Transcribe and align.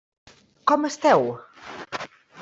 Com 0.71 0.87
esteu? 0.89 1.29